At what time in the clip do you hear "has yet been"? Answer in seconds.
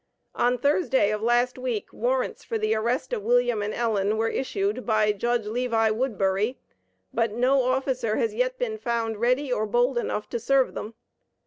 8.17-8.79